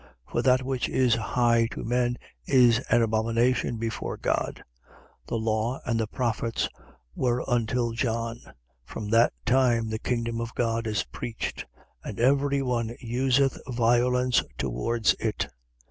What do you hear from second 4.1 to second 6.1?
God. 16:16. The law and the